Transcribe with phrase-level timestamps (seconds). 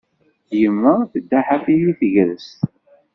[0.59, 2.59] Yemma tedda ḥafi di tegrest.